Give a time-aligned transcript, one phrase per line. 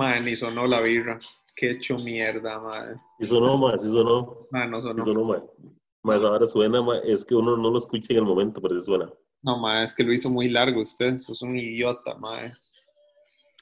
[0.00, 1.18] Madre, ni sonó la birra.
[1.54, 2.94] Qué hecho mierda, madre.
[3.18, 4.46] Sí sonó, ma, sí sonó.
[4.50, 5.04] Madre, no sonó.
[5.04, 5.44] Sí sonó, ma.
[6.02, 9.12] Más ahora suena, es que uno no lo escucha en el momento, pero sí suena.
[9.42, 11.18] No, madre, es que lo hizo muy largo usted.
[11.18, 12.52] Sos un idiota, madre.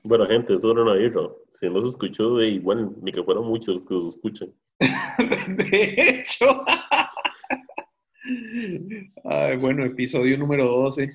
[0.04, 1.22] Bueno, gente, eso era una birra.
[1.50, 4.54] Si no se escuchó, de igual, ni que fueron muchos los que se escuchan.
[5.68, 6.64] De hecho.
[9.24, 11.10] Ay, bueno, episodio número 12.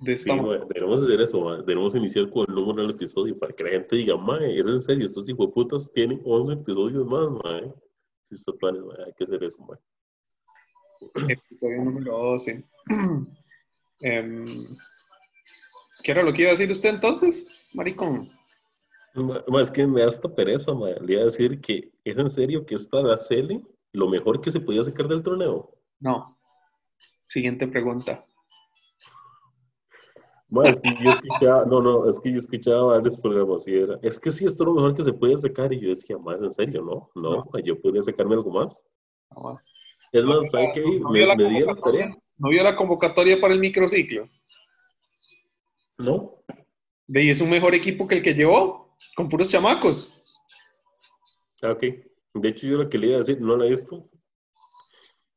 [0.00, 1.56] De Sí, esta ma, debemos hacer eso, ma.
[1.62, 4.80] debemos iniciar con el número del episodio para que la gente diga, mae, es en
[4.80, 7.72] serio, estos hijueputas tienen 11 episodios más, mae.
[8.24, 9.78] Sí, está planes, mae, hay que hacer eso, mae.
[11.32, 12.64] episodio número 12.
[14.00, 14.44] Em,
[16.02, 18.28] ¿Qué era lo que iba a decir usted entonces, maricón?
[19.14, 20.90] Ma- ma, es que me da esta pereza, ma.
[20.90, 24.50] Le iba a decir que es en serio que esta da Cele lo mejor que
[24.50, 25.70] se podía sacar del torneo.
[26.00, 26.38] No.
[27.28, 28.26] Siguiente pregunta.
[30.64, 34.18] Es que yo escuchaba, no, no, es que yo escuchaba varios programas y era, es
[34.20, 35.72] que sí, esto es lo mejor que se puede sacar.
[35.72, 38.82] Y yo decía, más en serio, no, no, yo podría sacarme algo más.
[39.36, 39.72] Más.
[40.12, 41.00] Es más, ¿sabe qué?
[41.00, 42.04] ¿No Me, la me di la convocatoria?
[42.04, 42.22] tarea.
[42.38, 44.28] ¿No vio la convocatoria para el microciclo?
[45.98, 46.42] No,
[47.06, 50.22] De ahí es un mejor equipo que el que llevó, con puros chamacos.
[51.62, 51.82] Ah, ok.
[52.34, 54.08] De hecho, yo lo que le iba a decir, no la he visto.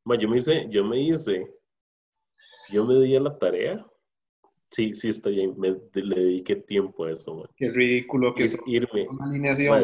[0.04, 1.50] Ma, yo me hice, yo me hice,
[2.70, 3.86] yo me di a la tarea.
[4.70, 5.54] Sí, sí, está bien.
[5.58, 7.50] Me, le dediqué tiempo a eso, ma.
[7.56, 9.08] Qué ridículo que es irme.
[9.08, 9.82] una alineación.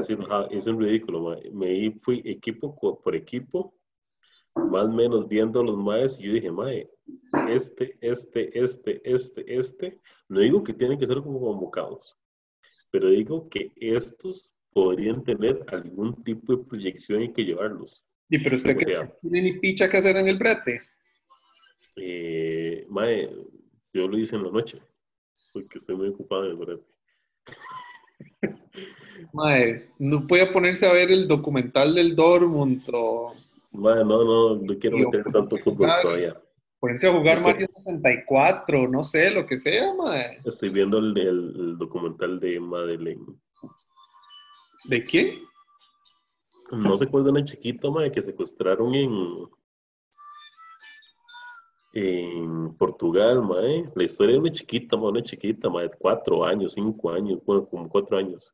[0.50, 1.36] es un ridículo, ma.
[1.52, 3.74] Me fui equipo por equipo,
[4.54, 6.88] más o menos viendo a los maes, y yo dije, mae,
[7.48, 12.16] este, este, este, este, este, no digo que tienen que ser como convocados,
[12.90, 18.04] pero digo que estos podrían tener algún tipo de proyección y que llevarlos.
[18.28, 20.80] Y pero usted O que sea, no tiene ni picha que hacer en el brete.
[21.96, 23.30] eh, mae,
[23.96, 24.80] yo lo hice en la noche,
[25.52, 26.84] porque estoy muy ocupado en el brete.
[29.32, 33.32] Mae, no puede ponerse a ver el documental del Dortmund o
[33.72, 36.40] Mae, no, no, no quiero meter tanto fútbol todavía.
[36.80, 40.38] ponerse a jugar Mario 64, no sé, lo que sea, mae.
[40.44, 43.24] Estoy viendo el, el- el documental de Madeleine.
[44.84, 45.42] ¿De qué?
[46.72, 49.10] No se acuerdan una chiquita, mae, que secuestraron en,
[51.98, 53.90] en Portugal, mae.
[53.94, 57.88] La historia de una chiquita, mae, una chiquita, mae, cuatro años, cinco años, bueno, como
[57.88, 58.52] cuatro años.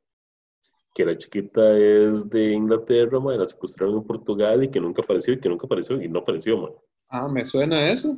[0.94, 5.34] Que la chiquita es de Inglaterra, mae, la secuestraron en Portugal y que nunca apareció,
[5.34, 6.72] y que nunca apareció, y no apareció, mae.
[7.08, 8.16] Ah, me suena eso.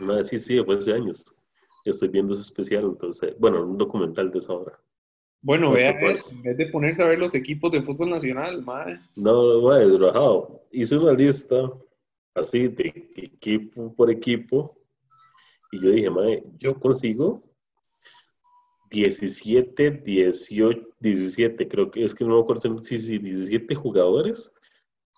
[0.00, 1.26] No, sí, sí, fue hace años.
[1.84, 4.80] Yo estoy viendo ese especial, entonces, bueno, un documental de esa hora.
[5.42, 8.62] Bueno, No vea eso, en vez de ponerse a ver los equipos de fútbol nacional,
[8.62, 8.98] mae.
[9.16, 10.62] No, mae, rajado.
[10.70, 11.70] Hice una lista
[12.34, 14.78] así de equipo por equipo.
[15.70, 17.42] Y yo dije, mae, yo consigo
[18.90, 24.52] 17, 18, 17, creo que es que no me acuerdo si si 17 jugadores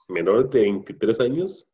[0.08, 1.68] menores de 23 años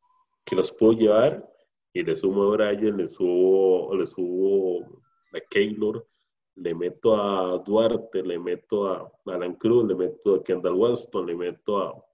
[0.45, 1.47] que los puedo llevar
[1.93, 4.85] y le sumo a Brian, le subo, le subo
[5.33, 6.07] a Keylor,
[6.55, 11.35] le meto a Duarte, le meto a Alan Cruz, le meto a Kendall Waston, le
[11.35, 12.05] meto a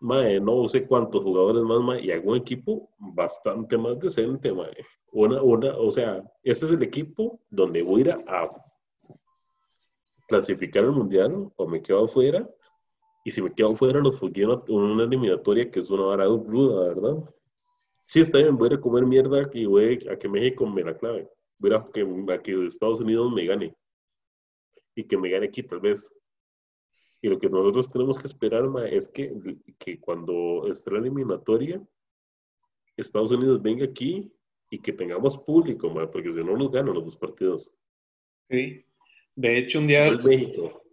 [0.00, 4.76] Mae, no sé cuántos jugadores más, y hago un equipo bastante más decente, mae.
[5.12, 8.50] Una, una, o sea, este es el equipo donde voy a ir a,
[10.26, 12.48] clasificar al mundial o me quedo afuera.
[13.24, 16.88] Y si me quedo afuera, los fogueo en una, eliminatoria que es una vara ruda,
[16.88, 17.34] ¿verdad?
[18.06, 21.28] Sí, está bien, voy a comer mierda y voy a que México me la clave.
[21.58, 23.76] Voy a que, a que Estados Unidos me gane.
[24.94, 26.08] Y que me gane aquí, tal vez.
[27.26, 29.34] Y lo que nosotros tenemos que esperar ma, es que,
[29.78, 31.82] que cuando esté la eliminatoria,
[32.96, 34.30] Estados Unidos venga aquí
[34.70, 37.72] y que tengamos público, ma, porque si no nos ganan los dos partidos.
[38.48, 38.84] Sí.
[39.34, 40.84] De hecho, un día No es México.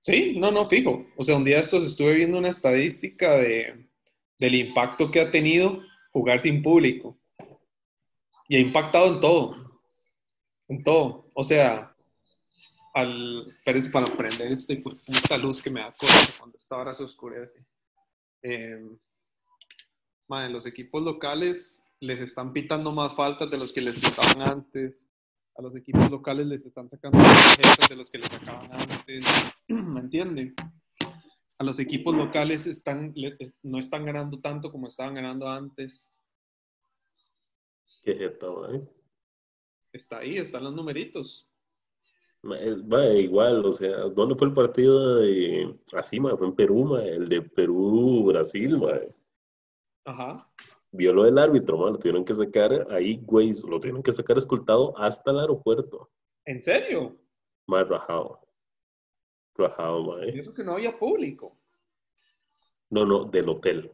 [0.00, 1.04] Sí, no, no, fijo.
[1.18, 3.90] O sea, un día estos estuve viendo una estadística de,
[4.38, 5.82] del impacto que ha tenido
[6.12, 7.18] jugar sin público.
[8.48, 9.82] Y ha impactado en todo.
[10.68, 11.30] En todo.
[11.34, 11.91] O sea,
[12.92, 13.48] al.
[13.48, 17.64] Espérense para prender de puta luz que me da cosa cuando esta hora se oscurece.
[18.42, 18.80] Eh,
[20.28, 25.06] los equipos locales les están pitando más faltas de los que les pitaban antes.
[25.54, 29.24] A los equipos locales les están sacando más tarjetas de los que les sacaban antes.
[29.68, 30.54] ¿Me entienden?
[31.58, 33.14] A los equipos locales están,
[33.62, 36.10] no están ganando tanto como estaban ganando antes.
[38.02, 38.82] Qué jeta, eh.
[39.92, 41.46] Está ahí, están los numeritos.
[42.44, 46.36] Ma, igual, o sea, ¿dónde fue el partido de así, ma?
[46.36, 48.98] Fue en Perú, ma, el de Perú-Brasil, ma.
[50.04, 50.50] Ajá.
[50.90, 54.92] Violó el árbitro, ma, lo tuvieron que sacar ahí, güey, lo tuvieron que sacar escoltado
[54.98, 56.10] hasta el aeropuerto,
[56.44, 57.16] ¿En serio?
[57.68, 58.40] más rajado.
[59.54, 60.34] Rajado, mae.
[60.34, 61.56] Y eso que no había público.
[62.90, 63.92] No, no, del hotel.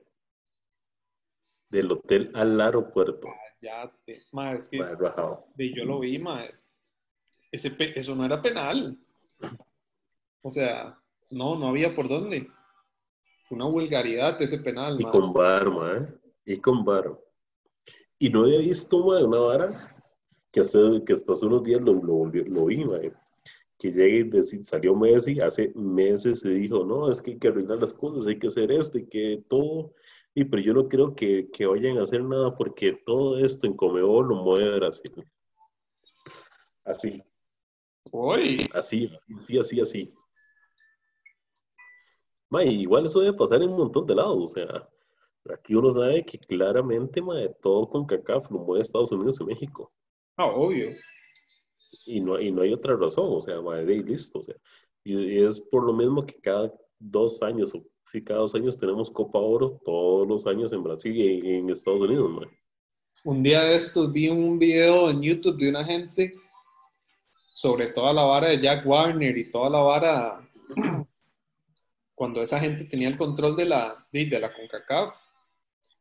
[1.70, 3.28] Del hotel al aeropuerto.
[3.60, 5.44] Ya, te, ma, es que Mae, rajado.
[5.58, 6.44] yo lo vi, ma.
[7.50, 8.96] Ese, eso no era penal.
[10.42, 10.98] O sea,
[11.30, 12.48] no, no había por dónde.
[13.50, 16.06] Una vulgaridad ese penal, Y con bar, mae.
[16.44, 17.18] Y con bar.
[18.18, 19.70] Y no había visto, mae, una vara
[20.50, 23.12] que hasta, que hasta hace unos días lo, lo, lo vi, mae.
[23.78, 27.48] Que llega y decir, salió Messi, hace meses se dijo, no, es que hay que
[27.48, 29.94] arreglar las cosas, hay que hacer esto y que todo.
[30.34, 33.74] Y pero yo no creo que, que vayan a hacer nada porque todo esto en
[33.74, 35.24] Comebol lo mueve Brasil.
[36.84, 37.22] Así,
[38.12, 40.14] Uy, así, así, así, así.
[42.50, 44.88] Ma, igual eso debe pasar en un montón de lados, o sea,
[45.52, 49.92] aquí uno sabe que claramente, ma, todo con CACAF lo mueve Estados Unidos y México,
[50.36, 50.88] ah, obvio.
[52.06, 54.54] y no, y no hay otra razón, o sea, ma, de ahí listo, o sea,
[55.04, 58.78] y, y es por lo mismo que cada dos años, o si cada dos años
[58.78, 62.50] tenemos Copa Oro, todos los años en Brasil y en, Estados Unidos, ma.
[63.24, 66.32] Un día de estos vi un video en YouTube de una gente
[67.50, 70.48] sobre toda la vara de Jack Warner y toda la vara
[72.14, 75.14] cuando esa gente tenía el control de la, de, la CONCACAF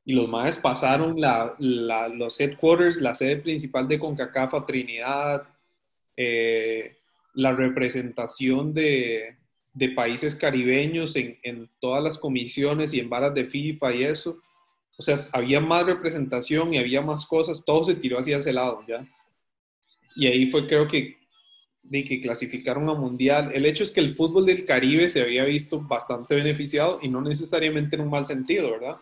[0.05, 5.44] y los maes pasaron la, la- los headquarters, la sede principal de CONCACAF a Trinidad,
[6.15, 6.97] eh,
[7.33, 9.38] la representación de,
[9.73, 14.39] de países caribeños en, en todas las comisiones y en varas de FIFA y eso.
[14.97, 18.83] O sea, había más representación y había más cosas, todo se tiró hacia ese lado,
[18.88, 19.05] ¿ya?
[20.15, 21.16] Y ahí fue, creo que,
[21.89, 23.51] de que clasificaron a Mundial.
[23.54, 27.22] El hecho es que el fútbol del Caribe se había visto bastante beneficiado y no
[27.22, 28.98] necesariamente en un mal sentido, ¿verdad?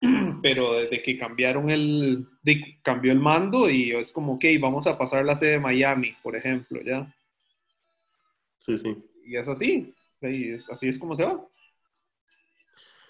[0.42, 4.98] Pero desde que cambiaron el, de- cambió el mando y es como, ok, vamos a
[4.98, 7.12] pasar la sede de Miami, por ejemplo, ¿ya?
[8.60, 8.96] Sí, sí.
[9.24, 11.44] Y es así, y es- así es como se va.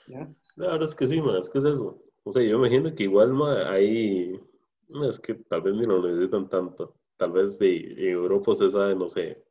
[0.06, 0.29] ¿Ya?
[0.56, 2.00] La verdad es que sí, ma, es que es eso.
[2.25, 4.38] O sea, yo me imagino que igual, ma, ahí,
[5.09, 6.94] es que tal vez ni lo necesitan tanto.
[7.16, 9.42] Tal vez de Europa se sabe, no sé.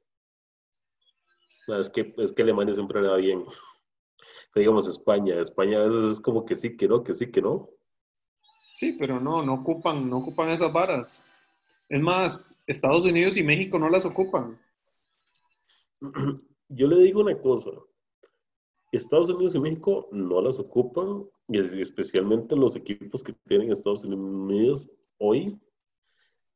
[1.68, 3.44] Es que, es que Alemania siempre le va bien.
[4.54, 7.42] Pero digamos España, España a veces es como que sí, que no, que sí, que
[7.42, 7.70] no.
[8.74, 11.24] Sí, pero no, no ocupan, no ocupan esas varas.
[11.88, 14.60] Es más, Estados Unidos y México no las ocupan.
[16.70, 17.72] Yo le digo una cosa.
[18.92, 24.04] Estados Unidos y México no las ocupan, y es- especialmente los equipos que tienen Estados
[24.04, 24.90] Unidos
[25.20, 25.58] hoy.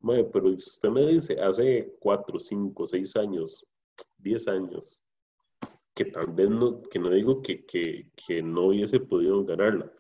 [0.02, 3.66] Mae, pero usted me dice hace 4, 5, 6 años,
[4.18, 5.02] 10 años,
[5.94, 9.92] que tal vez no, que no digo que, que, que no hubiese podido ganarla,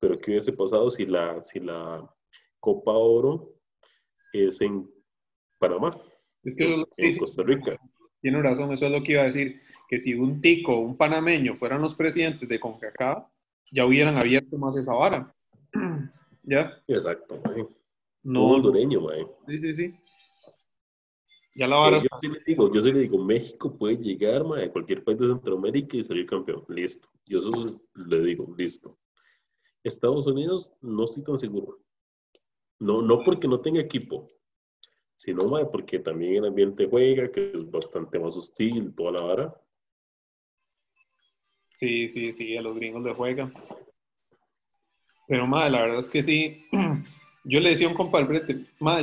[0.00, 2.04] pero que hubiese pasado si la, si la
[2.58, 3.54] Copa Oro
[4.32, 4.90] es en
[5.58, 5.96] Panamá,
[6.42, 7.76] Es que lo- sí, en Costa Rica.
[8.20, 10.96] tiene razón, eso es lo que iba a decir, que si un tico o un
[10.96, 13.28] panameño fueran los presidentes de CONCACAF,
[13.70, 15.32] ya hubieran abierto más esa vara.
[16.42, 16.82] ¿Ya?
[16.88, 17.64] Exacto, mae.
[18.24, 19.26] No, Un hondureño, mae.
[19.46, 19.94] sí, sí, sí.
[21.54, 22.00] Ya la vara...
[22.00, 25.18] Yo sí le digo, yo sí le digo, México puede llegar mae, a cualquier país
[25.18, 26.64] de Centroamérica y salir campeón.
[26.68, 27.08] Listo.
[27.26, 28.98] Yo eso le digo, listo.
[29.84, 31.78] Estados Unidos no estoy tan seguro.
[32.80, 34.26] No, no porque no tenga equipo,
[35.14, 39.60] sino mae, porque también el ambiente juega, que es bastante más hostil, toda la vara.
[41.74, 43.52] Sí, sí, sí, a los gringos le juegan.
[45.28, 46.64] Pero, madre, la verdad es que sí.
[47.44, 48.26] Yo le decía a un compa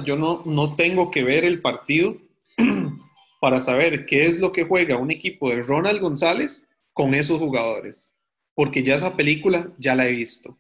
[0.04, 2.18] yo no, no tengo que ver el partido
[3.42, 8.16] para saber qué es lo que juega un equipo de Ronald González con esos jugadores.
[8.56, 10.58] Porque ya esa película ya la he visto.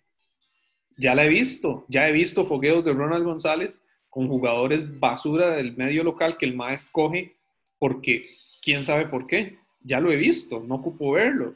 [0.98, 1.86] Ya la he visto.
[1.90, 6.56] Ya he visto fogueos de Ronald González con jugadores basura del medio local que el
[6.56, 7.36] MAE escoge
[7.80, 8.28] porque
[8.62, 9.58] quién sabe por qué.
[9.84, 11.56] Ya lo he visto, no ocupo verlo.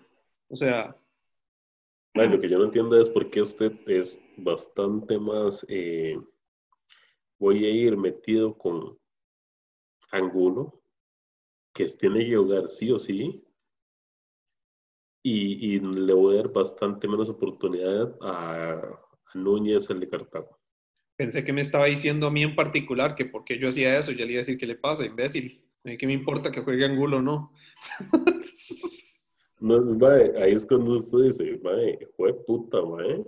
[0.50, 0.96] O sea,
[2.16, 6.20] lo que yo no entiendo es por qué usted es bastante más, eh,
[7.40, 8.98] voy a ir metido con
[10.12, 10.82] Angulo,
[11.74, 13.44] que tiene que jugar sí o sí,
[15.24, 20.60] y, y le voy a dar bastante menos oportunidad a, a Núñez, el de Cartago.
[21.18, 24.12] pensé que me estaba diciendo a mí en particular que por qué yo hacía eso.
[24.12, 25.64] Ya le iba a decir qué le pasa, imbécil.
[25.84, 27.52] Qué me importa que juegue Angulo o no.
[29.60, 33.26] No, mae, ahí es cuando usted dice, mae, fue puta, mae.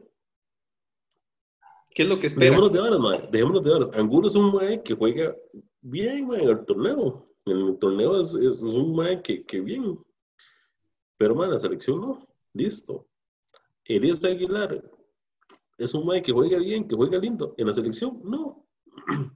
[1.98, 2.46] ¿Qué es lo que espera?
[2.46, 3.90] Dejémonos de varas, mae, dejémonos de varas.
[3.96, 5.36] Angulo es un mae que juega
[5.82, 7.28] bien, mae, en el torneo.
[7.48, 9.98] En el torneo es, es, es un mae que, que bien.
[11.18, 12.28] Pero, mae, la selección no.
[12.54, 13.08] Listo.
[13.84, 14.80] Elías Aguilar
[15.80, 17.56] es un mae que juega bien, que juega lindo.
[17.58, 18.64] En la selección, no.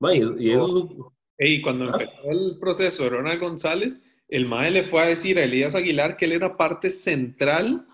[0.00, 1.06] Mae, y eso es un-
[1.38, 1.98] Ey, cuando Ah.
[2.00, 6.16] empezó el proceso de Ronald González, el MAE le fue a decir a Elías Aguilar
[6.16, 7.88] que él era parte central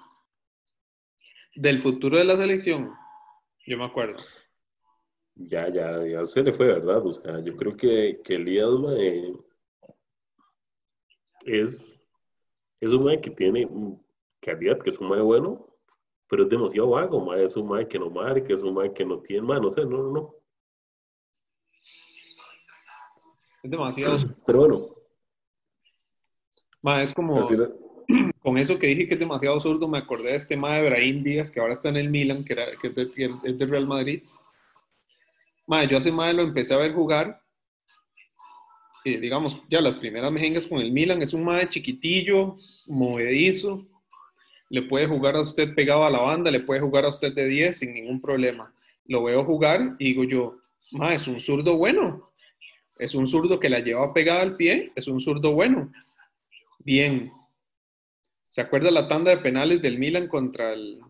[1.55, 2.93] del futuro de la selección.
[3.67, 4.23] Yo me acuerdo.
[5.35, 7.05] Ya, ya, ya se le fue, ¿verdad?
[7.05, 9.33] O sea, yo creo que, que Elías mae,
[11.47, 12.05] es,
[12.81, 13.69] es un mae que tiene
[14.41, 15.67] calidad, que es un mae bueno,
[16.29, 17.45] pero es demasiado vago, mae.
[17.45, 19.85] Es un mae que no marca, es un mae que no tiene, mae, no sé,
[19.85, 20.35] no, no, no.
[23.63, 24.17] Es demasiado.
[24.47, 25.01] Pero bueno,
[26.83, 27.77] Ma, es como, final,
[28.43, 31.51] con eso que dije que es demasiado zurdo, me acordé de este de Brahim Díaz,
[31.51, 34.23] que ahora está en el Milan, que, era, que es, de, del Real Madrid.
[35.67, 37.43] Ma, yo hace Ma lo empecé a ver jugar.
[39.05, 42.55] Y digamos, ya las primeras mejengas con el Milan, es un Ma chiquitillo,
[42.87, 43.87] movedizo.
[44.71, 47.47] Le puede jugar a usted pegado a la banda, le puede jugar a usted de
[47.47, 48.73] 10 sin ningún problema.
[49.05, 50.59] Lo veo jugar y digo yo,
[50.93, 52.27] Ma, es un zurdo bueno.
[52.99, 55.93] Es un zurdo que la lleva pegada al pie, es un zurdo bueno.
[56.79, 57.33] Bien.
[58.51, 61.01] ¿Se acuerda la tanda de penales del Milan contra el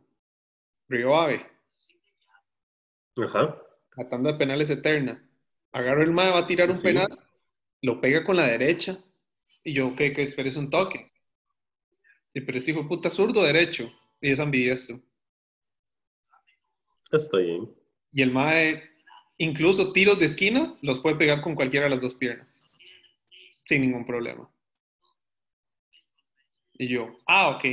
[0.89, 1.47] Río Ave?
[3.17, 3.57] ajá,
[3.97, 5.27] La tanda de penales eterna.
[5.73, 6.83] Agarra el mae, va a tirar un Sí.
[6.83, 7.09] penal,
[7.81, 8.99] lo pega con la derecha.
[9.65, 10.13] Y yo, ¿qué?
[10.13, 11.11] Que esperes un toque.
[12.35, 13.91] Y pero este hijo puta zurdo derecho.
[14.21, 15.01] Y es ambidiestro.
[17.13, 17.75] está bien.
[18.13, 18.83] Y el mae,
[19.39, 22.71] incluso tiros de esquina, los puede pegar con cualquiera de las dos piernas.
[23.65, 24.49] Sin ningún problema.
[26.81, 27.65] Y yo, ah, ok.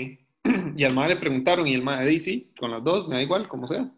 [0.76, 3.22] Y al mae le preguntaron, y el mae dice, sí, con las dos, me da
[3.22, 3.90] igual, como sea.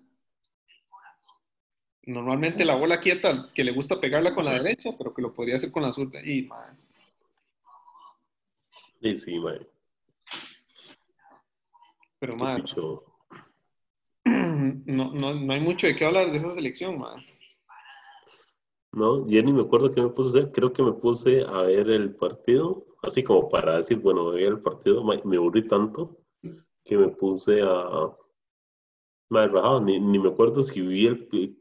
[2.04, 5.56] Normalmente la bola quieta, que le gusta pegarla con la derecha, pero que lo podría
[5.56, 6.22] hacer con la zurda.
[6.24, 6.70] Y, mae,
[9.02, 9.66] Sí, sí, mae.
[12.20, 13.04] pero picho.
[14.26, 17.26] no, no, no hay mucho de qué hablar de esa selección, mae.
[18.92, 20.52] No, ya ni me acuerdo qué me puse a hacer.
[20.52, 24.62] Creo que me puse a ver el partido, así como para decir, bueno, voy el
[24.62, 25.04] partido.
[25.04, 26.18] Me aburrí tanto
[26.84, 28.16] que me puse a.
[29.30, 31.58] Me rajado, ni, ni me acuerdo si vi el.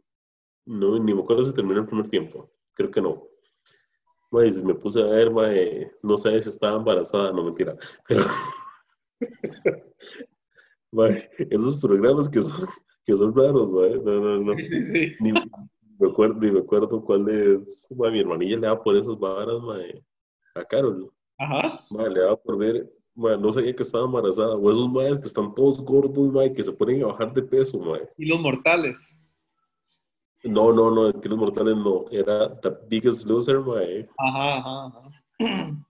[0.66, 2.50] No, ni me acuerdo si terminó el primer tiempo.
[2.74, 3.24] Creo que no.
[4.30, 7.76] Me puse a ver, ma, eh, no sé si estaba embarazada, no mentira.
[8.06, 8.24] Pero.
[11.38, 12.68] esos programas que son,
[13.04, 14.54] que son raros, ma, eh, no, no, no.
[14.54, 15.14] Sí, sí.
[15.20, 17.86] Ni me acuerdo, ni me acuerdo cuál es.
[17.90, 19.78] Mi hermanilla le da por esos varas, ma,
[20.54, 21.10] a Carol.
[21.38, 21.80] Ajá.
[21.90, 24.56] Ma, le da por ver, ma, no sabía que estaba embarazada.
[24.56, 27.42] O esos madres que están todos gordos, ma, y que se ponen a bajar de
[27.42, 27.98] peso, ma.
[28.16, 29.18] Y los mortales.
[30.44, 32.04] No, no, no, el Kilos Mortales no.
[32.10, 33.80] Era The Biggest Loser, ma.
[34.18, 35.02] Ajá, ajá, ajá.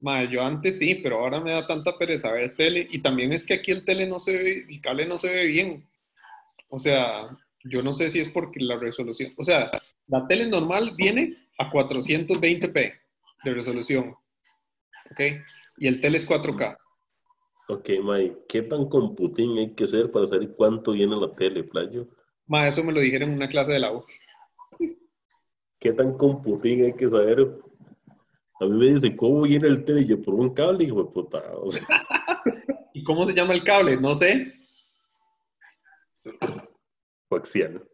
[0.00, 2.86] Mae, yo antes sí, pero ahora me da tanta pereza ver tele.
[2.90, 5.46] Y también es que aquí el tele no se ve, el cable no se ve
[5.46, 5.88] bien.
[6.70, 9.32] O sea, yo no sé si es porque la resolución.
[9.36, 9.70] O sea,
[10.06, 12.92] la tele normal viene a 420p
[13.44, 14.14] de resolución.
[15.10, 15.20] ¿Ok?
[15.78, 16.76] Y el tele es 4K.
[17.68, 22.06] Ok, ma, ¿qué tan computín hay que ser para saber cuánto viene la tele, playo?
[22.46, 24.04] Mae, eso me lo dijeron en una clase de la U.
[25.80, 27.40] ¿Qué tan computín hay que saber?
[28.60, 30.02] A mí me dicen, ¿cómo viene el tele?
[30.02, 31.42] Y yo, por un cable, hijo de puta.
[31.56, 31.86] O sea,
[32.92, 33.96] ¿Y cómo se llama el cable?
[33.96, 34.52] No sé.
[37.28, 37.86] coaxial.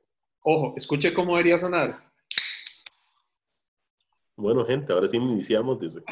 [0.44, 2.12] Ojo, escuche cómo debería sonar.
[4.36, 6.02] Bueno, gente, ahora sí iniciamos, dice.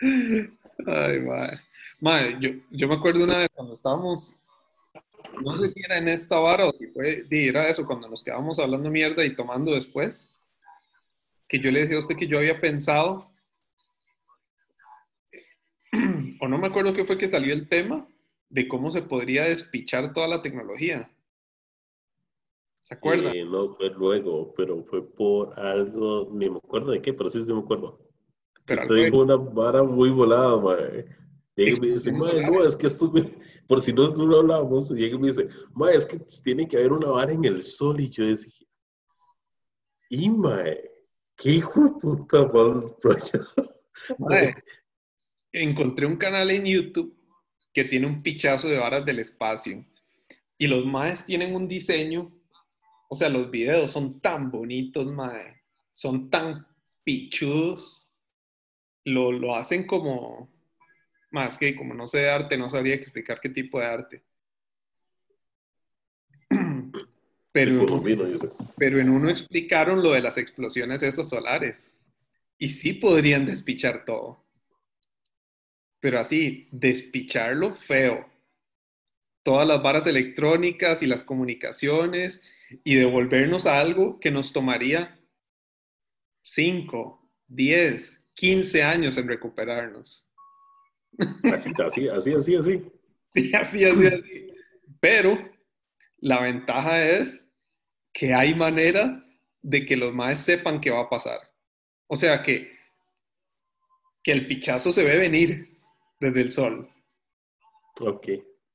[0.00, 1.60] Ay, madre.
[2.00, 4.38] Madre, yo, yo me acuerdo una vez cuando estábamos,
[5.42, 8.58] no sé si era en esta vara o si fue, era eso, cuando nos quedábamos
[8.58, 10.28] hablando mierda y tomando después,
[11.48, 13.30] que yo le decía a usted que yo había pensado,
[16.40, 18.06] o no me acuerdo qué fue que salió el tema,
[18.48, 21.10] de cómo se podría despichar toda la tecnología.
[22.82, 23.32] ¿Se acuerda?
[23.32, 27.42] Eh, no fue luego, pero fue por algo, ni me acuerdo de qué, pero sí,
[27.42, 28.05] sí me acuerdo.
[28.66, 31.06] Pero algo dijo una vara muy volada, mae.
[31.56, 33.10] Llega y me dice, mae, no, es que esto,
[33.66, 36.76] por si no, no lo hablamos, llega y me dice, mae, es que tiene que
[36.76, 38.66] haber una vara en el sol, y yo decía,
[40.10, 40.90] y mae,
[41.36, 43.46] qué hijo de puta rollo.
[44.18, 44.54] Mae,
[45.52, 47.16] encontré un canal en YouTube
[47.72, 49.84] que tiene un pichazo de varas del espacio.
[50.58, 52.32] Y los maes tienen un diseño,
[53.08, 55.62] o sea, los videos son tan bonitos, mae.
[55.92, 56.66] Son tan
[57.04, 58.05] pichudos.
[59.06, 60.52] Lo, lo hacen como,
[61.30, 64.22] más que como no sé de arte, no sabría explicar qué tipo de arte.
[67.52, 68.02] Pero,
[68.76, 71.98] pero en uno explicaron lo de las explosiones esas solares.
[72.58, 74.44] Y sí podrían despichar todo.
[75.98, 78.30] Pero así, despicharlo feo.
[79.42, 82.42] Todas las varas electrónicas y las comunicaciones
[82.84, 85.18] y devolvernos a algo que nos tomaría
[86.42, 90.30] 5, 10, 15 años en recuperarnos.
[91.52, 92.84] Así, así, así, así, así.
[93.34, 94.46] Sí, así, así, así.
[95.00, 95.38] Pero
[96.18, 97.50] la ventaja es
[98.12, 99.24] que hay manera
[99.62, 101.38] de que los más sepan qué va a pasar.
[102.06, 102.70] O sea que,
[104.22, 105.80] que el pichazo se ve venir
[106.20, 106.88] desde el sol.
[108.00, 108.28] Ok.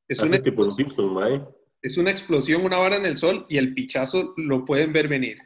[0.07, 0.65] Es Así una, tipo
[1.11, 1.41] mae.
[1.81, 5.37] es una explosión, una vara en el sol y el pichazo lo pueden ver venir.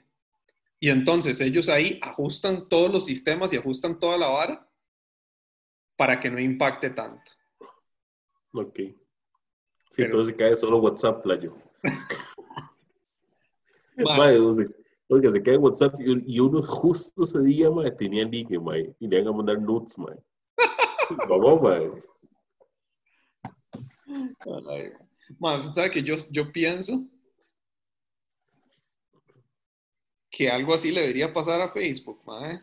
[0.85, 4.69] Y entonces ellos ahí ajustan todos los sistemas y ajustan toda la vara
[5.97, 7.31] para que no impacte tanto.
[8.53, 8.75] Ok.
[8.75, 8.95] Sí,
[9.95, 11.57] Pero- entonces cae solo WhatsApp, playo.
[13.97, 14.67] Ma, Mae, o sea,
[15.07, 19.33] oiga, se cae WhatsApp y, uno justo ese día, tenía ligue, mae, y le iban
[19.33, 20.19] a mandar nudes, mae.
[21.27, 21.91] Vamos, mae.
[24.69, 24.91] ay,
[25.39, 27.03] ma, usted sabe que yo, yo pienso
[30.35, 32.59] que algo así le debería pasar a Facebook, mae.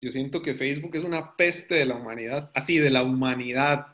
[0.00, 3.86] Yo siento que Facebook es una peste de la humanidad, así de la humanidad.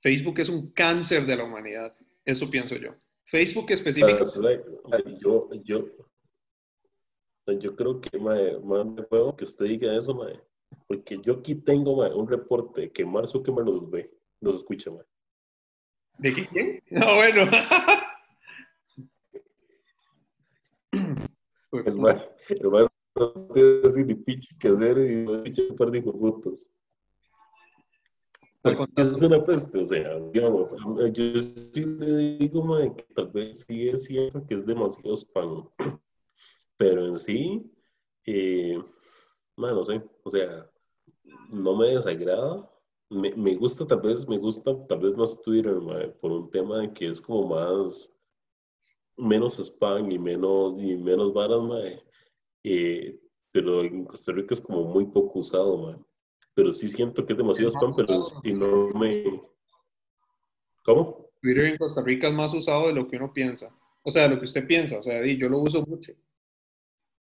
[0.00, 1.92] Facebook es un cáncer de la humanidad,
[2.24, 2.90] eso pienso yo.
[3.24, 4.32] Facebook específicamente.
[5.20, 5.86] Yo, yo,
[7.46, 8.36] yo creo que, más
[8.96, 10.40] de juego que usted diga eso, mae.
[10.88, 15.04] Porque yo aquí tengo, un reporte que Mark Zuckerberg nos ve, nos escucha, mae.
[16.18, 16.46] ¿De qué?
[16.46, 16.82] quién?
[16.90, 17.48] No, bueno.
[21.84, 25.90] El mae, el mae no tiene ni picho que hacer y no picha un par
[25.90, 26.02] de
[28.62, 30.74] Porque es una peste, o sea, digamos,
[31.12, 35.68] yo sí le digo, mae, que tal vez sí es cierto que es demasiado spam,
[36.76, 37.70] pero en sí,
[38.24, 38.78] eh,
[39.56, 40.70] mae, no sé, o sea,
[41.50, 42.70] no me desagrada,
[43.08, 46.92] me, me gusta tal vez, me gusta tal vez más Twitter, mae, por un tema
[46.92, 48.15] que es como más,
[49.16, 52.02] menos spam y menos, y menos varas, mae,
[52.64, 53.18] eh,
[53.50, 55.96] pero en Costa Rica es como muy poco usado, mae.
[56.54, 59.42] Pero sí siento que es demasiado spam, pero si no me...
[60.84, 61.30] ¿Cómo?
[61.42, 63.74] Twitter en Costa Rica es más usado de lo que uno piensa.
[64.02, 64.98] O sea, de lo que usted piensa.
[64.98, 66.12] O sea, yo lo uso mucho.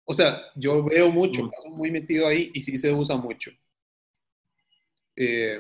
[0.06, 1.50] O sea, yo veo mucho, Mm.
[1.50, 3.52] paso muy metido ahí y sí se usa mucho.
[5.16, 5.60] Eh,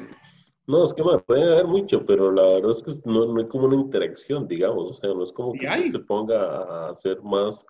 [0.67, 3.47] No, es que me puede haber mucho, pero la verdad es que no, no hay
[3.47, 4.89] como una interacción, digamos.
[4.89, 6.39] O sea, no es como que se ponga
[6.87, 7.65] a hacer más...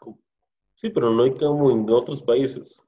[0.76, 2.82] Sí, pero no hay como en otros países.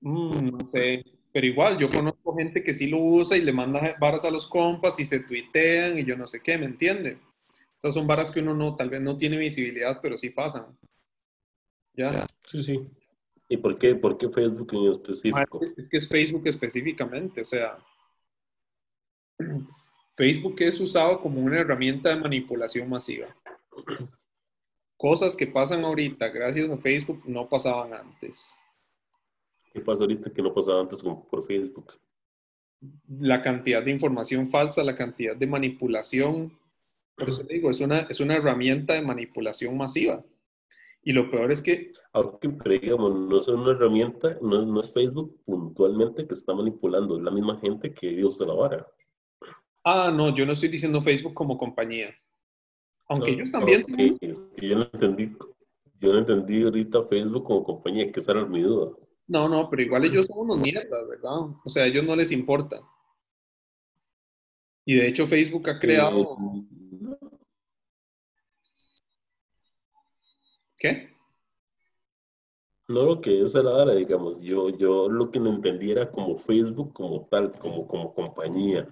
[0.00, 3.96] mm, no sé, pero igual, yo conozco gente que sí lo usa y le manda
[4.00, 7.18] varas a los compas y se tuitean y yo no sé qué, ¿me entiende?
[7.76, 10.76] Esas son varas que uno no, tal vez no tiene visibilidad, pero sí pasan.
[11.94, 12.24] Ya.
[12.46, 12.80] Sí, sí.
[13.48, 15.60] ¿Y por qué, por qué Facebook en Ah, específico?
[15.62, 17.78] es que- es que es Facebook específicamente, o sea,
[20.16, 23.28] Facebook es usado como una herramienta de manipulación masiva.
[24.96, 28.56] Cosas que pasan ahorita gracias a Facebook no pasaban antes.
[29.72, 31.92] ¿Qué pasa ahorita que no pasaba antes por Facebook?
[33.08, 36.58] La cantidad de información falsa, la cantidad de manipulación,
[37.16, 40.24] por eso digo, es una, es una herramienta de manipulación masiva.
[41.02, 44.92] Y lo peor es que Aunque, pero digamos, no es una herramienta, no, no es
[44.92, 48.86] Facebook puntualmente que está manipulando, es la misma gente que Dios de la vara.
[49.90, 52.14] Ah, no, yo no estoy diciendo Facebook como compañía.
[53.06, 53.86] Aunque No, ellos también.
[54.20, 55.34] es que yo no entendí,
[55.98, 58.94] yo no entendí ahorita Facebook como compañía, que esa era mi duda.
[59.26, 61.38] No, no, pero igual ellos son unos mierdas, ¿verdad?
[61.64, 62.82] O sea, a ellos no les importa.
[64.84, 66.36] Y de hecho Facebook ha creado...
[66.36, 67.16] Eh,
[70.76, 71.18] ¿Qué?
[72.88, 76.36] no lo que es la vara, digamos, yo, yo lo que no entendí era como
[76.36, 78.86] Facebook como tal, como, como compañía.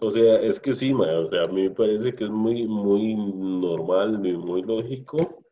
[0.00, 2.66] O sea, es que sí, ma, o sea, a mí me parece que es muy,
[2.66, 5.44] muy normal y muy lógico.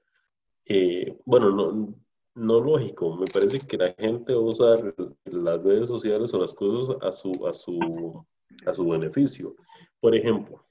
[0.65, 1.95] Eh, bueno, no,
[2.35, 4.77] no lógico, me parece que la gente usa
[5.25, 8.25] las redes sociales o las cosas a su, a su,
[8.67, 9.55] a su beneficio.
[10.01, 10.65] Por ejemplo,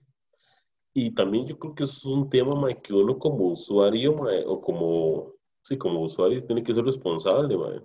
[0.94, 4.32] y también yo creo que eso es un tema ma, que uno como usuario ma,
[4.48, 7.56] o como, sí, como usuario tiene que ser responsable.
[7.56, 7.84] ma.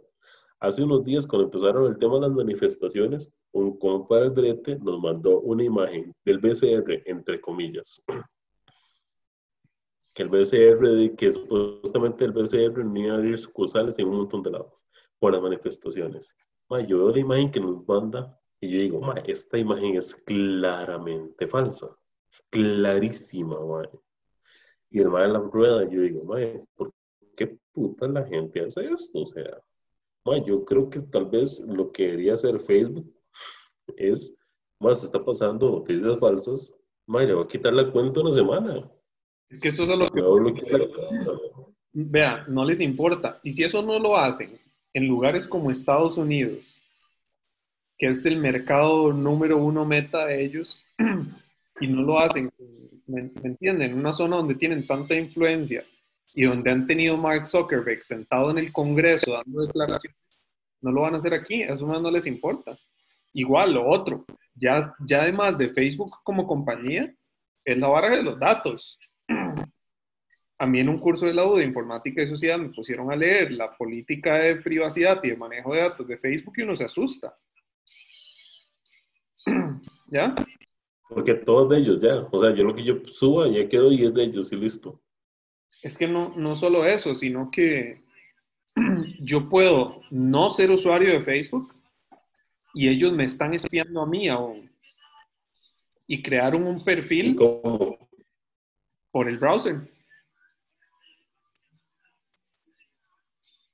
[0.60, 5.00] Hace unos días, cuando empezaron el tema de las manifestaciones, un compa del Brete nos
[5.00, 8.02] mandó una imagen del BCR, entre comillas.
[10.14, 14.50] Que el BCR, que supuestamente el BCR iba a abrir sucursales en un montón de
[14.50, 14.86] lados
[15.18, 16.34] por las manifestaciones.
[16.68, 20.14] Ma, yo veo la imagen que nos manda y yo digo, ma, esta imagen es
[20.14, 21.96] claramente falsa.
[22.50, 23.82] Clarísima, ma.
[24.90, 26.36] Y el ma de la rueda, yo digo, ma,
[26.74, 26.92] ¿por
[27.36, 29.20] qué puta la gente hace esto?
[29.20, 29.62] O sea,
[30.24, 33.12] Ma, yo creo que tal vez lo que debería hacer Facebook
[33.96, 34.38] es,
[34.80, 36.74] más se está pasando noticias falsas,
[37.06, 38.90] ma, le va a quitar la cuenta una semana.
[39.48, 40.22] Es que eso es a lo que...
[41.92, 43.38] Vea, no les importa.
[43.42, 44.58] Y si eso no lo hacen,
[44.94, 46.82] en lugares como Estados Unidos,
[47.98, 50.82] que es el mercado número uno meta de ellos,
[51.80, 52.50] y no lo hacen,
[53.06, 53.92] ¿me, entienden?
[53.92, 55.84] En una zona donde tienen tanta influencia
[56.34, 60.18] y donde han tenido Mark Zuckerberg sentado en el Congreso dando declaraciones,
[60.80, 62.78] no lo van a hacer aquí, a eso no les importa.
[63.34, 67.12] Igual, lo otro, ya, ya además de Facebook como compañía,
[67.64, 68.98] es la barra de los datos.
[70.58, 73.16] A mí en un curso de la U de Informática y Sociedad me pusieron a
[73.16, 76.84] leer la política de privacidad y de manejo de datos de Facebook y uno se
[76.84, 77.34] asusta.
[80.08, 80.32] ¿Ya?
[81.08, 84.04] Porque todos de ellos ya, o sea, yo lo que yo suba ya quedo y
[84.04, 85.02] es de ellos y listo.
[85.82, 88.04] Es que no, no solo eso, sino que
[89.20, 91.74] yo puedo no ser usuario de Facebook
[92.74, 94.70] y ellos me están espiando a mí aún.
[96.06, 99.90] Y crearon un perfil por el browser.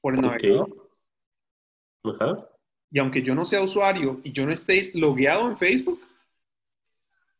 [0.01, 0.91] Por el navegador.
[2.91, 6.01] Y aunque yo no sea usuario y yo no esté logueado en Facebook,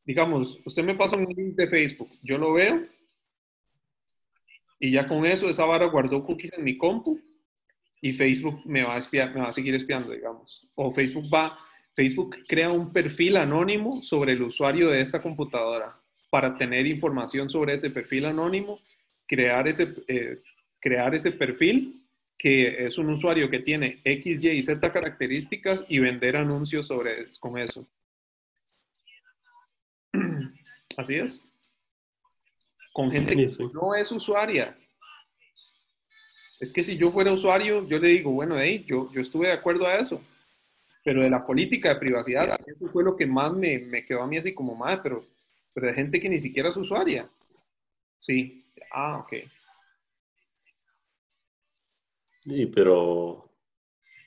[0.05, 2.83] digamos, usted me pasa un link de Facebook, yo lo veo
[4.79, 7.21] y ya con eso esa vara guardó cookies en mi compu
[8.01, 10.67] y Facebook me va a espiar, me va a seguir espiando, digamos.
[10.77, 11.59] O Facebook va,
[11.95, 15.95] Facebook crea un perfil anónimo sobre el usuario de esta computadora
[16.31, 18.81] para tener información sobre ese perfil anónimo,
[19.27, 20.39] crear ese, eh,
[20.81, 22.05] crear ese perfil
[22.39, 27.27] que es un usuario que tiene X, Y y Z características y vender anuncios sobre,
[27.41, 27.85] con eso.
[30.97, 31.45] Así es.
[32.93, 34.77] Con gente que no es usuaria.
[36.61, 39.53] Es que si yo fuera usuario, yo le digo, bueno, hey, yo, yo estuve de
[39.53, 40.21] acuerdo a eso.
[41.05, 44.27] Pero de la política de privacidad, eso fue lo que más me, me quedó a
[44.27, 45.25] mí así como más, pero,
[45.73, 47.29] pero de gente que ni siquiera es usuaria.
[48.19, 48.65] Sí.
[48.91, 49.33] Ah, ok.
[52.43, 53.45] Sí, pero...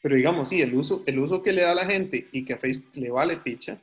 [0.01, 2.53] Pero digamos, sí, el uso, el uso que le da a la gente y que
[2.53, 3.77] a Facebook le vale picha,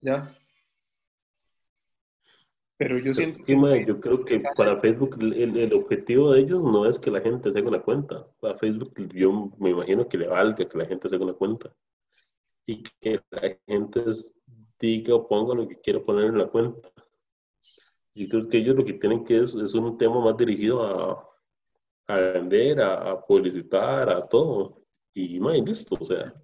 [0.00, 0.34] ya.
[2.78, 3.84] Pero yo siento que...
[3.86, 7.50] yo creo que para Facebook el, el, objetivo de ellos no es que la gente
[7.50, 8.26] se haga una cuenta.
[8.38, 11.74] Para Facebook yo me imagino que le valga que la gente se haga una cuenta.
[12.66, 14.04] Y que la gente
[14.78, 16.90] diga o ponga lo que quiera poner en la cuenta.
[18.14, 21.28] Yo creo que ellos lo que tienen que es, es un tema más dirigido a,
[22.08, 24.82] a vender, a, publicitar, a todo.
[25.14, 26.34] Y más listo, o sea,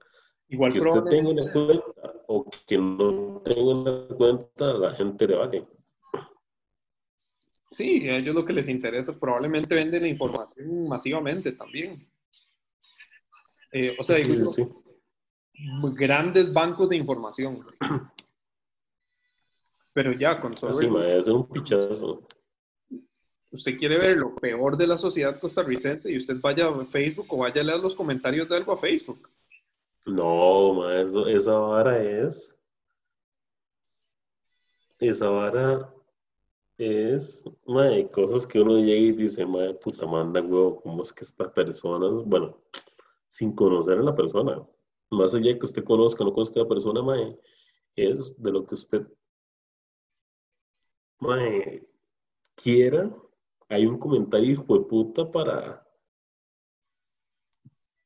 [0.48, 5.34] Igual que usted tenga una cuenta o que no tenga una cuenta, la gente le
[5.34, 5.66] vale.
[7.72, 11.98] Sí, a ellos lo que les interesa, probablemente venden la información masivamente también.
[13.72, 14.16] Eh, o sea,
[15.94, 17.66] grandes bancos de información.
[19.94, 20.72] Pero ya, con solo...
[20.72, 20.86] Sí,
[21.18, 22.26] es un pichazo
[23.52, 27.38] usted quiere ver lo peor de la sociedad costarricense y usted vaya a Facebook o
[27.38, 29.28] vaya a leer los comentarios de algo a Facebook.
[30.06, 32.56] No, ma, esa vara es.
[34.98, 35.92] Esa vara
[36.82, 37.44] es.
[37.66, 41.24] Ma, hay cosas que uno llega y dice, madre, puta manda, huevo, ¿cómo es que
[41.24, 42.58] esta persona, bueno,
[43.28, 44.66] sin conocer a la persona,
[45.10, 47.16] más allá de que usted conozca o no conozca a la persona, ma,
[47.96, 49.06] es de lo que usted
[51.20, 51.38] ma,
[52.54, 53.10] quiera
[53.72, 55.82] hay un comentario hijo de puta para,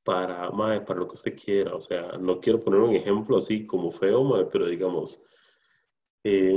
[0.05, 1.75] para, para lo que usted quiera.
[1.75, 5.21] O sea, no quiero poner un ejemplo así como feo, pero digamos,
[6.23, 6.57] eh,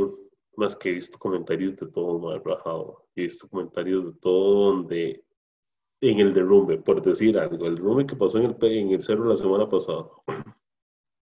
[0.55, 3.05] más que he visto comentarios de todo, madre, rajado.
[3.15, 5.23] He visto comentarios de todo donde,
[6.01, 9.25] en el derrumbe, por decir algo, el derrumbe que pasó en el, en el cerro
[9.25, 10.07] la semana pasada.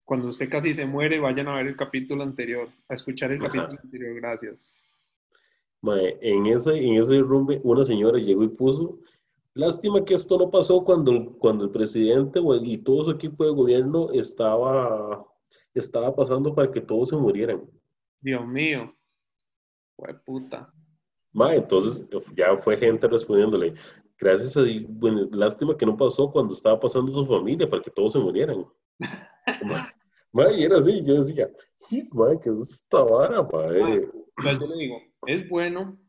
[0.05, 3.79] Cuando usted casi se muere, vayan a ver el capítulo anterior, a escuchar el capítulo
[3.81, 4.83] anterior, gracias
[6.21, 8.99] en, ese, en ese rumbe, una señora llegó y puso,
[9.53, 14.11] lástima que esto no pasó cuando, cuando el presidente y todo su equipo de gobierno
[14.11, 15.25] estaba,
[15.73, 17.61] estaba pasando para que todos se murieran.
[18.21, 18.93] Dios mío,
[19.99, 20.71] fue puta.
[21.51, 23.73] entonces ya fue gente respondiéndole,
[24.17, 27.91] gracias a Dios, bueno, lástima que no pasó cuando estaba pasando su familia para que
[27.91, 28.65] todos se murieran.
[30.57, 31.49] y era así, yo decía,
[32.11, 35.99] ma, ¿qué es esta vara, yo le digo, es bueno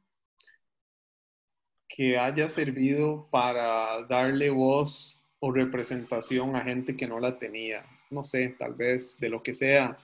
[1.89, 8.25] que haya servido para darle voz o representación a gente que no la tenía, no
[8.25, 9.97] sé, tal vez de lo que sea,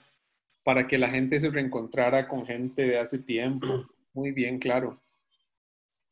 [0.67, 3.87] para que la gente se reencontrara con gente de hace tiempo.
[4.13, 5.01] Muy bien, claro.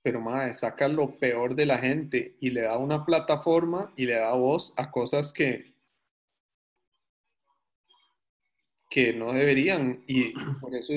[0.01, 4.15] Pero madre, saca lo peor de la gente y le da una plataforma y le
[4.15, 5.75] da voz a cosas que
[8.89, 10.93] que no deberían y por eso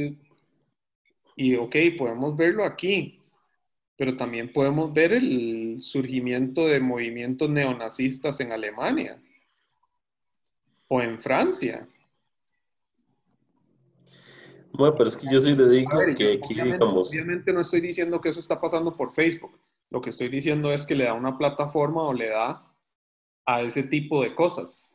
[1.36, 3.20] y ok, podemos verlo aquí,
[3.96, 9.20] pero también podemos ver el surgimiento de movimientos neonazistas en Alemania
[10.90, 11.88] o en Francia.
[14.78, 17.82] Bueno, pero es que yo sí le digo que aquí, obviamente, digamos, obviamente no estoy
[17.82, 19.58] diciendo que eso está pasando por Facebook.
[19.90, 22.64] Lo que estoy diciendo es que le da una plataforma o le da
[23.46, 24.94] a ese tipo de cosas.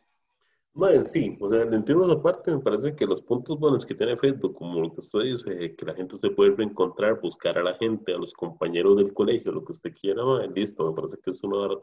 [0.74, 4.16] Mae, sí, o sea, entiendo esa parte, me parece que los puntos buenos que tiene
[4.16, 7.74] Facebook, como lo que usted dice, que la gente se puede reencontrar, buscar a la
[7.74, 10.22] gente, a los compañeros del colegio, lo que usted quiera,
[10.54, 11.78] listo, me parece que es una de las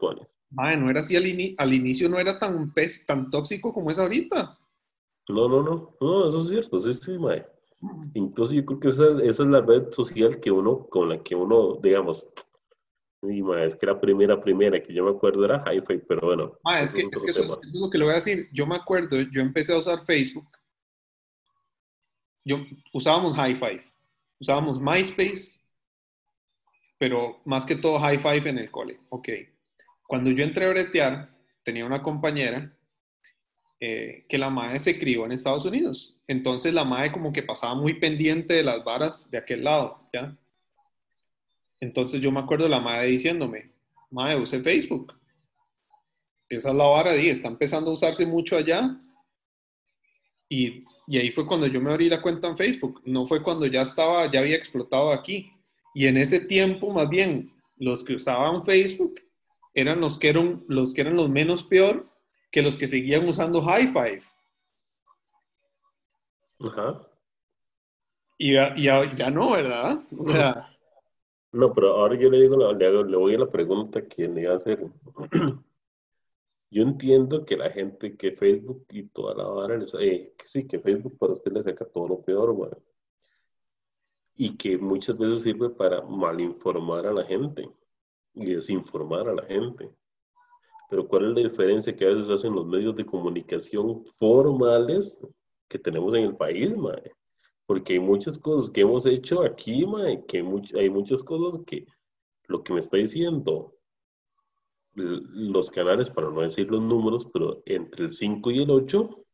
[0.50, 3.90] Mae, no era así al, ini- al inicio, no era tan, pes- tan tóxico como
[3.92, 4.58] es ahorita.
[5.28, 7.46] No, no, no, no, eso es cierto, sí, sí, mae.
[8.14, 11.34] Incluso yo creo que esa, esa es la red social que uno, con la que
[11.34, 12.32] uno, digamos,
[13.22, 16.58] y mae, es que la primera, primera que yo me acuerdo era Hi-Fi, pero bueno,
[16.64, 17.44] Ah, es que, es que eso, es, tema.
[17.46, 18.48] eso es lo que le voy a decir.
[18.52, 20.48] Yo me acuerdo, yo empecé a usar Facebook.
[22.44, 22.58] Yo
[22.94, 23.84] usábamos High Five,
[24.40, 25.60] usábamos MySpace,
[26.98, 28.98] pero más que todo High Five en el cole.
[29.10, 29.28] Ok.
[30.06, 31.30] Cuando yo entré a bretear,
[31.62, 32.74] tenía una compañera
[33.82, 36.18] eh, que la madre se crió en Estados Unidos.
[36.28, 40.36] Entonces la madre como que pasaba muy pendiente de las varas de aquel lado, ¿ya?
[41.80, 43.72] Entonces yo me acuerdo de la madre diciéndome,
[44.10, 45.14] madre, use Facebook.
[46.50, 48.98] Esa es la vara, di, está empezando a usarse mucho allá.
[50.48, 53.00] Y, y ahí fue cuando yo me abrí la cuenta en Facebook.
[53.06, 55.52] No fue cuando ya estaba, ya había explotado aquí.
[55.94, 59.20] Y en ese tiempo, más bien, los que usaban Facebook
[59.72, 62.04] eran los que eran los, que eran los menos peor
[62.50, 64.22] que los que seguían usando High Five.
[66.60, 67.06] Ajá.
[68.38, 70.00] Y ya, ya, ya no, ¿verdad?
[70.18, 70.66] O sea,
[71.52, 74.28] No, pero ahora yo le digo, la- le, hago- le voy a la pregunta que
[74.28, 74.86] le iba a hacer.
[76.72, 80.68] Yo entiendo que la gente, que Facebook y toda la vara, les- eh, que sí,
[80.68, 82.70] que Facebook para usted le saca todo lo peor, güey.
[84.36, 87.68] Y que muchas veces sirve para malinformar a la gente
[88.34, 89.90] y desinformar a la gente.
[90.90, 95.24] Pero ¿cuál es la diferencia que a veces hacen los medios de comunicación formales
[95.68, 97.12] que tenemos en el país, mae?
[97.64, 101.86] Porque hay muchas cosas que hemos hecho aquí, mae, que much- hay muchas cosas que
[102.48, 103.76] lo que me está diciendo
[104.94, 109.24] los canales, para no decir los números, pero entre el 5 y el 8,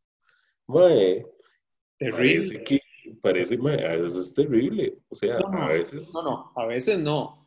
[0.66, 1.26] mae,
[1.98, 2.34] terrible.
[2.34, 2.80] parece que,
[3.22, 4.98] parece, mae, a veces es terrible.
[5.08, 7.45] O sea, No, no, a veces, No, no, a veces no.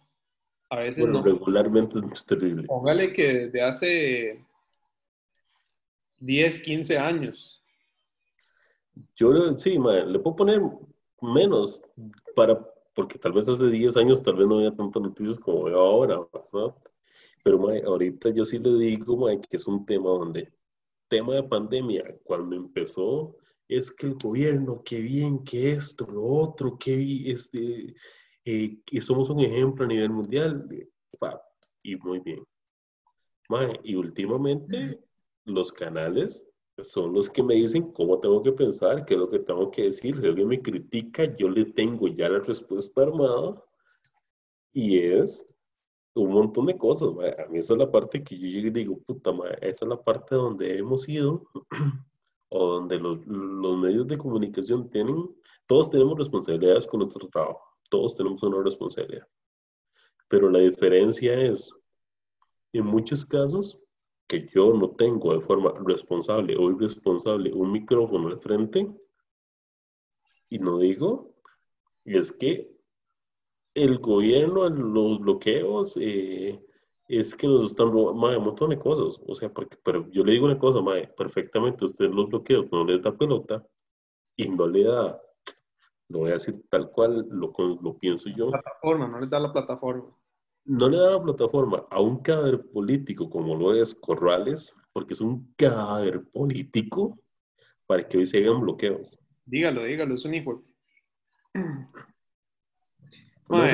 [0.69, 1.25] A veces bueno, no.
[1.25, 2.63] regularmente es terrible.
[2.67, 4.45] Póngale que desde hace
[6.19, 7.63] 10, 15 años.
[9.15, 10.62] Yo sí, mae, le puedo poner
[11.21, 11.82] menos
[12.36, 12.60] para,
[12.93, 16.19] porque tal vez hace 10 años tal vez no había tantas noticias como veo ahora,
[16.19, 16.75] ¿verdad?
[17.43, 20.51] Pero mae, ahorita yo sí le digo, mae, que es un tema donde,
[21.08, 23.36] tema de pandemia, cuando empezó,
[23.67, 27.95] es que el gobierno, qué bien, que esto, lo otro, que vi- este,
[28.45, 30.67] eh, que somos un ejemplo a nivel mundial,
[31.84, 32.43] y muy bien.
[33.49, 34.99] Mae, y últimamente
[35.45, 36.47] los canales
[36.78, 39.84] son los que me dicen cómo tengo que pensar, qué es lo que tengo que
[39.84, 40.17] decir.
[40.17, 43.62] Si alguien me critica, yo le tengo ya la respuesta armada
[44.73, 45.45] y es
[46.13, 47.13] un montón de cosas.
[47.13, 47.36] mae.
[47.41, 50.02] A mí esa es la parte que yo y digo, puta, mae, esa es la
[50.02, 51.47] parte donde hemos ido
[52.49, 55.30] o donde los, los medios de comunicación tienen,
[55.67, 59.28] todos tenemos responsabilidades con nuestro trabajo, todos tenemos una responsabilidad.
[60.28, 61.71] Pero la diferencia es,
[62.73, 63.84] en muchos casos,
[64.28, 68.88] que yo no tengo de forma responsable o irresponsable un micrófono al frente
[70.49, 71.34] y no digo,
[72.06, 72.71] y es que
[73.73, 76.60] el gobierno, los bloqueos, eh,
[77.08, 79.19] es que nos están robando mae, un montón de cosas.
[79.25, 80.80] O sea, porque, pero yo le digo una cosa,
[81.15, 83.65] perfectamente usted los bloqueos no le da pelota
[84.36, 85.21] y no le da,
[86.10, 89.52] lo voy a decir tal cual, lo, lo pienso yo, Plataforma, no les da la
[89.54, 90.06] plataforma.
[90.65, 95.22] no le da la plataforma a un cadáver político como lo es Corrales, porque es
[95.22, 97.17] un cadáver político,
[97.86, 99.17] para que hoy se hagan bloqueos.
[99.45, 100.63] Dígalo, dígalo, es un hijo.
[103.52, 103.65] Un-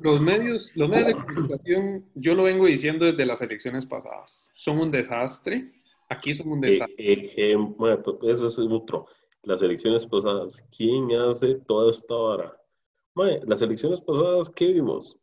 [0.00, 4.78] Los medios, los medios de comunicación, yo lo vengo diciendo desde las elecciones pasadas, son
[4.78, 5.72] un desastre.
[6.10, 6.94] Aquí son un eh, desastre.
[6.98, 7.56] eh,
[8.24, 9.06] ese es otro.
[9.42, 12.60] Las elecciones pasadas, ¿quién hace toda esta vara?
[13.14, 15.18] Mae, las elecciones pasadas, ¿qué vimos?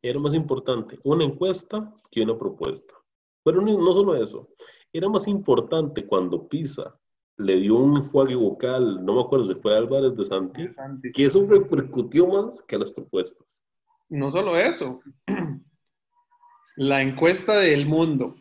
[0.00, 2.94] Era más importante una encuesta que una propuesta.
[3.42, 4.48] Pero no, no solo eso,
[4.92, 6.98] era más importante cuando Pisa
[7.38, 11.10] le dio un enjuague vocal, no me acuerdo si fue Álvarez de Santi, Interesante.
[11.10, 13.62] que eso repercutió más que las propuestas.
[14.08, 15.00] No solo eso,
[16.76, 18.34] la encuesta del mundo,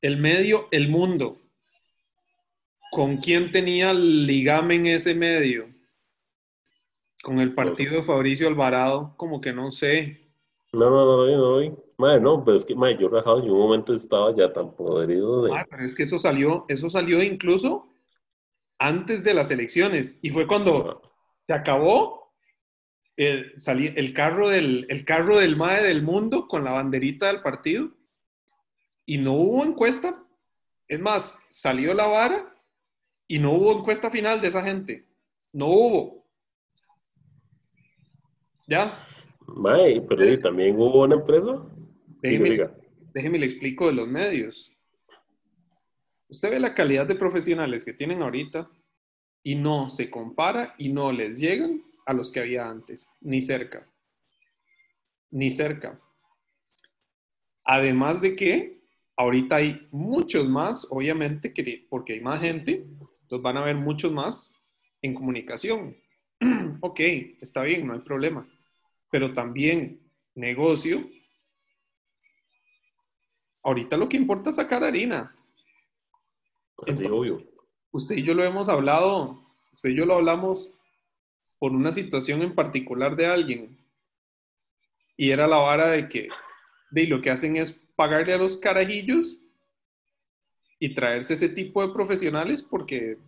[0.00, 1.38] el medio El Mundo,
[2.94, 5.66] ¿con quién tenía ligamen ese medio?
[7.24, 10.30] Con el partido de Fabricio Alvarado, como que no sé.
[10.72, 11.84] No, no, no, no.
[11.98, 15.44] Madre, no, pero es que madre, yo rajado en un momento estaba ya tan podrido
[15.44, 15.52] de.
[15.52, 17.88] Ah, pero es que eso salió, eso salió incluso
[18.78, 20.20] antes de las elecciones.
[20.22, 21.02] Y fue cuando
[21.48, 22.32] se acabó
[23.16, 27.42] el, salí, el, carro del, el carro del MAE del mundo con la banderita del
[27.42, 27.90] partido.
[29.04, 30.22] Y no hubo encuesta.
[30.86, 32.53] Es más, salió la vara
[33.26, 35.04] y no hubo encuesta final de esa gente.
[35.52, 36.26] No hubo.
[38.66, 38.98] ¿Ya?
[39.46, 41.62] Mae, pero ¿y también hubo una empresa.
[42.20, 42.70] Déjeme,
[43.12, 44.74] déjeme le explico de los medios.
[46.28, 48.68] Usted ve la calidad de profesionales que tienen ahorita
[49.42, 53.86] y no se compara y no les llegan a los que había antes, ni cerca.
[55.30, 56.00] Ni cerca.
[57.64, 58.80] Además de que
[59.16, 62.86] ahorita hay muchos más, obviamente, que, porque hay más gente,
[63.34, 64.56] entonces van a haber muchos más
[65.02, 65.96] en comunicación.
[66.80, 67.00] ok,
[67.40, 68.46] está bien, no hay problema.
[69.10, 70.00] Pero también
[70.34, 71.08] negocio
[73.62, 75.34] ahorita lo que importa es sacar harina.
[76.86, 77.42] Así, obvio.
[77.90, 79.40] Usted y yo lo hemos hablado,
[79.72, 80.76] usted y yo lo hablamos
[81.58, 83.78] por una situación en particular de alguien.
[85.16, 86.28] Y era la vara de que
[86.90, 89.43] de lo que hacen es pagarle a los carajillos
[90.78, 93.18] y traerse ese tipo de profesionales porque,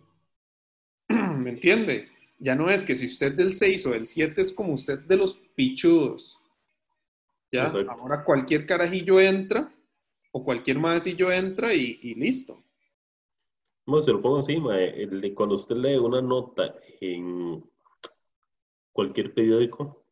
[1.07, 2.09] ¿me entiende?
[2.39, 4.95] Ya no es que si usted es del 6 o del 7 es como usted
[4.95, 6.39] es de los pichudos.
[7.51, 9.73] Ya, ahora cualquier carajillo entra
[10.31, 12.61] o cualquier maecillo entra y, y listo.
[13.87, 14.75] No, se lo pongo encima.
[15.33, 17.63] cuando usted lee una nota en
[18.91, 20.03] cualquier periódico,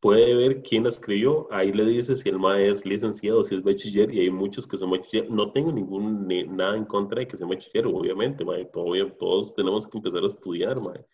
[0.00, 1.46] puede ver quién la escribió.
[1.52, 4.76] Ahí le dice si el maestro es licenciado, si es bachiller, y hay muchos que
[4.76, 5.30] son bachiller.
[5.30, 8.64] No tengo ningún nada en contra de que sea bachiller, obviamente, mae.
[8.64, 11.04] todos tenemos que empezar a estudiar, mae.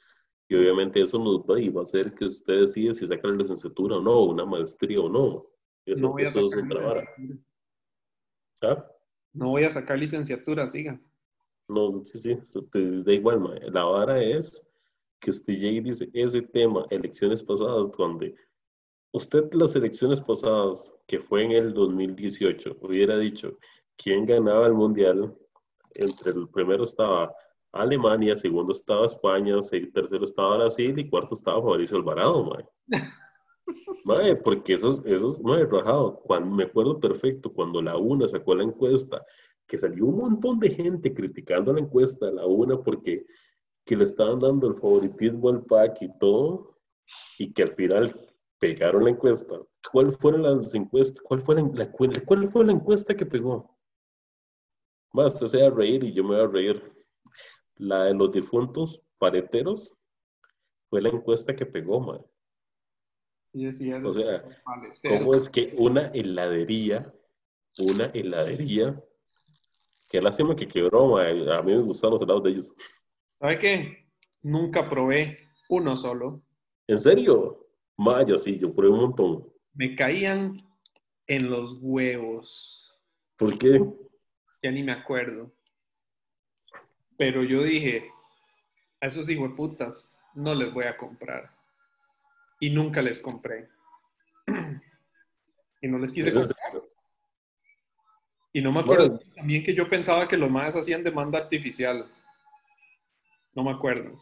[0.48, 3.34] Y obviamente eso nos va, y va a hacer que usted decide si saca la
[3.34, 5.46] licenciatura o no, una maestría o no.
[5.84, 7.08] Eso, no eso es otra vara.
[8.62, 8.86] ¿Ah?
[9.32, 11.00] No voy a sacar licenciatura, siga.
[11.68, 12.38] No, sí, sí,
[13.04, 13.70] da igual, mae.
[13.72, 14.64] La vara es
[15.18, 18.36] que usted llegue y dice, ese tema, elecciones pasadas, donde
[19.16, 23.56] usted las elecciones pasadas, que fue en el 2018, hubiera dicho
[23.96, 25.34] quién ganaba el mundial,
[25.94, 27.34] entre el primero estaba
[27.72, 29.58] Alemania, segundo estaba España,
[29.92, 32.66] tercero estaba Brasil y cuarto estaba Fabricio Alvarado, mae.
[34.04, 38.64] mae, porque esos, esos, mae, rajado, cuando, me acuerdo perfecto cuando la UNA sacó la
[38.64, 39.24] encuesta,
[39.66, 43.24] que salió un montón de gente criticando la encuesta, la UNA, porque
[43.84, 46.76] que le estaban dando el favoritismo al PAC y todo,
[47.38, 48.14] y que al final
[48.58, 49.56] pegaron la encuesta.
[49.90, 51.22] ¿Cuál fueron las encuestas?
[51.22, 53.76] ¿Cuál fue la, cuál fue la encuesta que pegó?
[55.12, 56.92] Más te sea reír y yo me voy a reír.
[57.76, 59.94] La de los difuntos pareteros
[60.88, 62.24] fue la encuesta que pegó, man.
[64.04, 64.44] o sea,
[65.08, 67.12] ¿cómo es que una heladería,
[67.78, 69.02] una heladería,
[70.08, 71.48] que lástima que quebró, man.
[71.48, 72.74] a mí me gustaban los helados de ellos.
[73.38, 74.08] ¿Sabe qué?
[74.42, 75.38] Nunca probé
[75.68, 76.42] uno solo.
[76.86, 77.65] ¿En serio?
[77.96, 79.52] Mayo, sí, yo probé un montón.
[79.74, 80.56] Me caían
[81.26, 82.98] en los huevos.
[83.36, 83.82] ¿Por qué?
[84.62, 85.52] Ya ni me acuerdo.
[87.16, 88.04] Pero yo dije,
[89.00, 91.50] a esos putas no les voy a comprar.
[92.60, 93.68] Y nunca les compré.
[95.82, 96.82] y no les quise comprar.
[98.52, 102.10] Y no me acuerdo también que yo pensaba que los más hacían demanda artificial.
[103.54, 104.18] No me acuerdo.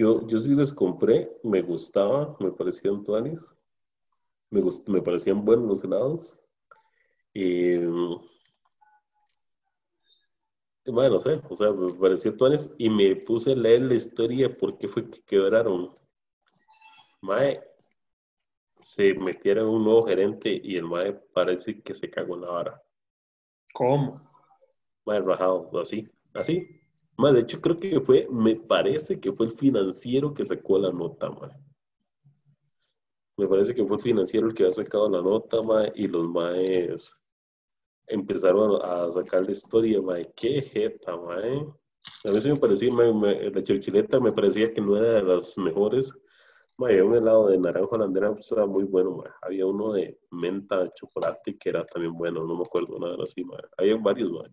[0.00, 3.38] Yo, yo sí les compré, me gustaba, me parecían tuanis,
[4.48, 6.38] me, me parecían buenos los helados.
[7.34, 7.76] Y,
[10.86, 14.56] bueno, no sé, o sea, me pareció tuanis y me puse a leer la historia
[14.56, 15.94] por qué fue que quebraron.
[17.20, 17.62] Mae,
[18.78, 22.82] se metieron un nuevo gerente y el Mae parece que se cagó en la vara.
[23.74, 24.14] ¿Cómo?
[25.04, 26.79] Mae, rajado, así, así
[27.28, 31.28] de hecho, creo que fue, me parece que fue el financiero que sacó la nota,
[31.30, 31.50] ma.
[33.36, 36.28] Me parece que fue el financiero el que había sacado la nota, ma, y los
[36.28, 37.14] maes
[38.06, 40.16] empezaron a sacar la historia, ma.
[40.34, 41.36] Qué jeta, ma.
[42.24, 46.12] A veces me parecía, la chilchileta me parecía que no era de las mejores.
[46.78, 49.34] Ma, había un helado de naranja holandera, pues, era muy bueno, ma.
[49.42, 53.58] Había uno de menta, chocolate, que era también bueno, no me acuerdo nada así, ma.
[53.76, 54.44] Había varios, ma.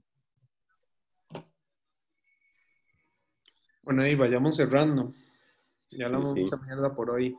[3.88, 5.14] Bueno, ahí vayamos cerrando.
[5.92, 7.38] Ya hablamos mucha mierda por hoy.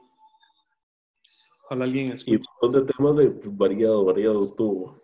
[1.66, 2.40] Ojalá alguien escuche.
[2.40, 5.02] Y de temas de pues, variado, variado estuvo.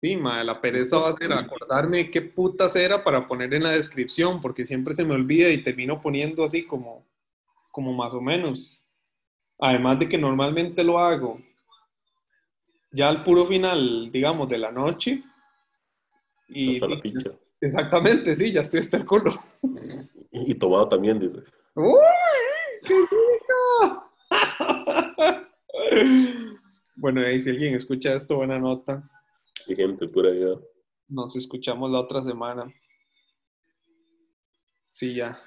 [0.00, 3.72] Sí, ma, la pereza va a ser acordarme qué putas era para poner en la
[3.72, 7.04] descripción, porque siempre se me olvida y termino poniendo así como,
[7.72, 8.80] como más o menos.
[9.58, 11.36] Además de que normalmente lo hago
[12.92, 15.20] ya al puro final, digamos, de la noche.
[16.46, 17.30] Y, Hasta la pincha.
[17.60, 19.34] exactamente, sí, ya estoy hasta el culo.
[20.34, 21.38] Y, tomado también, dice.
[21.76, 21.94] ¡Uy!
[22.84, 24.10] ¡Qué rico!
[26.96, 29.08] bueno, ahí si alguien escucha esto, buena nota.
[29.68, 30.58] Y gente pura vida.
[31.06, 32.72] Nos escuchamos la otra semana.
[34.90, 35.40] Sí, ya.